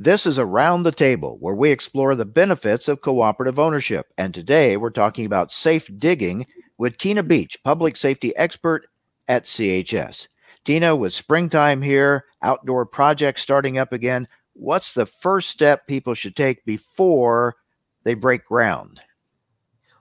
[0.00, 4.06] This is Around the Table, where we explore the benefits of cooperative ownership.
[4.16, 6.46] And today we're talking about safe digging
[6.78, 8.86] with Tina Beach, public safety expert
[9.26, 10.28] at CHS.
[10.64, 16.36] Tina, with springtime here, outdoor projects starting up again, what's the first step people should
[16.36, 17.56] take before
[18.04, 19.00] they break ground?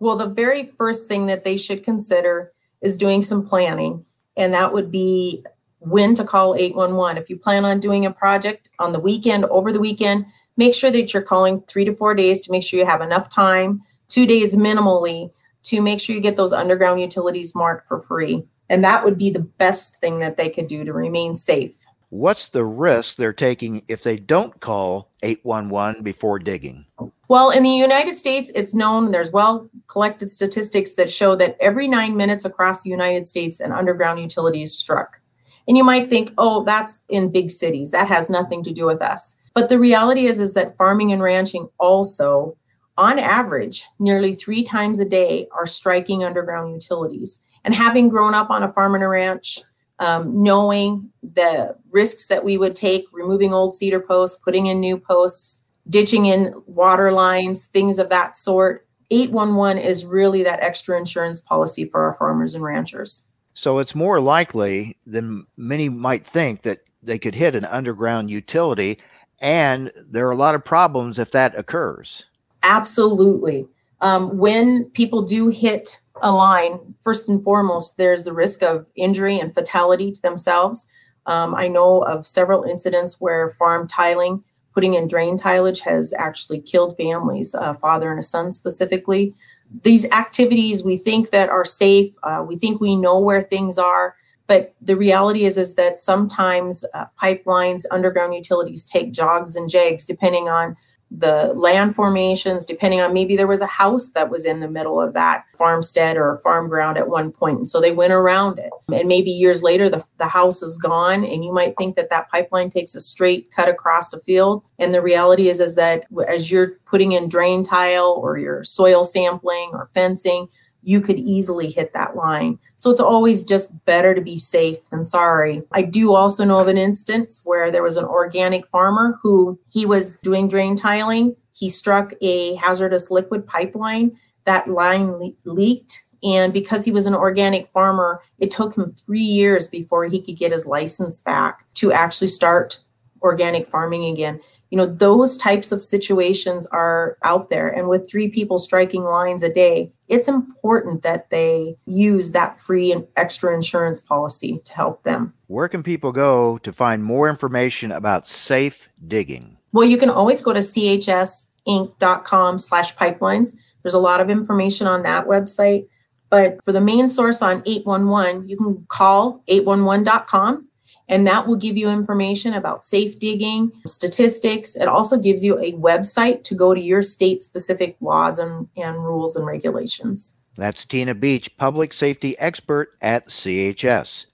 [0.00, 2.52] Well, the very first thing that they should consider
[2.82, 4.04] is doing some planning,
[4.36, 5.46] and that would be
[5.80, 7.20] when to call 811.
[7.22, 10.90] If you plan on doing a project on the weekend, over the weekend, make sure
[10.90, 14.26] that you're calling three to four days to make sure you have enough time, two
[14.26, 15.30] days minimally,
[15.64, 18.44] to make sure you get those underground utilities marked for free.
[18.68, 21.76] And that would be the best thing that they could do to remain safe.
[22.10, 26.86] What's the risk they're taking if they don't call 811 before digging?
[27.28, 31.86] Well, in the United States, it's known, there's well collected statistics that show that every
[31.86, 35.20] nine minutes across the United States, an underground utility is struck.
[35.68, 37.90] And you might think, oh, that's in big cities.
[37.90, 39.36] That has nothing to do with us.
[39.54, 42.56] But the reality is, is that farming and ranching also,
[42.96, 47.40] on average, nearly three times a day are striking underground utilities.
[47.64, 49.60] And having grown up on a farm and a ranch,
[50.00, 54.96] um, knowing the risks that we would take, removing old cedar posts, putting in new
[54.98, 58.86] posts, ditching in water lines, things of that sort.
[59.10, 63.27] 811 is really that extra insurance policy for our farmers and ranchers.
[63.58, 69.00] So it's more likely than many might think that they could hit an underground utility.
[69.40, 72.26] And there are a lot of problems if that occurs.
[72.62, 73.66] Absolutely.
[74.00, 79.40] Um, when people do hit a line, first and foremost, there's the risk of injury
[79.40, 80.86] and fatality to themselves.
[81.26, 86.60] Um, I know of several incidents where farm tiling putting in drain tilage has actually
[86.60, 89.34] killed families, a father and a son specifically.
[89.82, 94.16] These activities we think that are safe, uh, we think we know where things are,
[94.46, 100.04] but the reality is is that sometimes uh, pipelines, underground utilities take jogs and jags
[100.04, 100.74] depending on
[101.10, 105.00] the land formations, depending on maybe there was a house that was in the middle
[105.00, 107.56] of that farmstead or farm ground at one point.
[107.58, 108.70] And so they went around it.
[108.92, 111.24] And maybe years later, the, the house is gone.
[111.24, 114.62] And you might think that that pipeline takes a straight cut across the field.
[114.78, 119.02] And the reality is, is that as you're putting in drain tile or your soil
[119.02, 120.48] sampling or fencing,
[120.88, 122.58] you could easily hit that line.
[122.76, 125.62] So it's always just better to be safe than sorry.
[125.70, 129.84] I do also know of an instance where there was an organic farmer who he
[129.84, 131.36] was doing drain tiling.
[131.52, 134.16] He struck a hazardous liquid pipeline.
[134.44, 136.04] That line le- leaked.
[136.22, 140.38] And because he was an organic farmer, it took him three years before he could
[140.38, 142.80] get his license back to actually start
[143.22, 144.40] organic farming again.
[144.70, 147.68] You know those types of situations are out there.
[147.68, 152.90] And with three people striking lines a day it's important that they use that free
[152.92, 155.34] and extra insurance policy to help them.
[155.46, 159.56] Where can people go to find more information about safe digging?
[159.72, 163.54] Well you can always go to chsinc.com slash pipelines.
[163.82, 165.86] There's a lot of information on that website.
[166.30, 170.67] But for the main source on 811 you can call 811.com
[171.08, 174.76] and that will give you information about safe digging, statistics.
[174.76, 179.04] It also gives you a website to go to your state specific laws and, and
[179.04, 180.34] rules and regulations.
[180.56, 184.26] That's Tina Beach, public safety expert at CHS.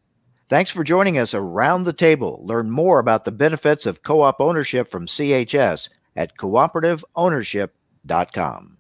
[0.49, 2.41] Thanks for joining us around the table.
[2.45, 8.79] Learn more about the benefits of co op ownership from CHS at cooperativeownership.com.